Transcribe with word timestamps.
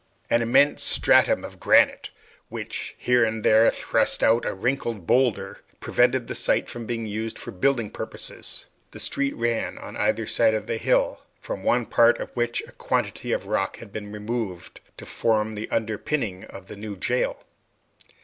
An 0.31 0.41
immense 0.41 0.81
stratum 0.81 1.45
of 1.45 1.59
granite, 1.59 2.09
which 2.49 2.95
here 2.97 3.23
and 3.23 3.43
there 3.43 3.69
thrust 3.69 4.23
out 4.23 4.45
a 4.45 4.53
wrinkled 4.55 5.05
boulder, 5.05 5.59
prevented 5.79 6.25
the 6.25 6.33
site 6.33 6.71
from 6.71 6.87
being 6.87 7.05
used 7.05 7.37
for 7.37 7.51
building 7.51 7.91
purposes. 7.91 8.65
The 8.89 8.99
street 8.99 9.35
ran 9.35 9.77
on 9.77 9.95
either 9.97 10.25
side 10.25 10.55
of 10.55 10.65
the 10.65 10.77
hill, 10.77 11.21
from 11.39 11.61
one 11.61 11.85
part 11.85 12.17
of 12.19 12.31
which 12.31 12.63
a 12.67 12.71
quantity 12.71 13.31
of 13.31 13.45
rock 13.45 13.77
had 13.77 13.91
been 13.91 14.11
removed 14.11 14.79
to 14.97 15.05
form 15.05 15.53
the 15.53 15.69
underpinning 15.69 16.45
of 16.45 16.65
the 16.65 16.75
new 16.75 16.97
jail. 16.97 17.43